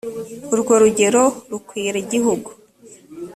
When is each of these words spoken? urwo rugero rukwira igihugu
urwo 0.53 0.73
rugero 0.81 1.23
rukwira 1.51 1.97
igihugu 2.03 2.49